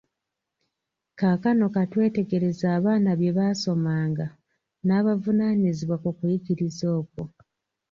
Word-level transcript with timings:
Kaakano 1.19 1.65
ka 1.75 1.83
twetegereze 1.91 2.65
abaana 2.77 3.09
bye 3.19 3.31
baasomanga 3.37 4.25
n’abavunaanyizibwa 4.85 5.95
ku 6.03 6.09
kuyigiriza 6.17 6.85
okwo. 7.01 7.23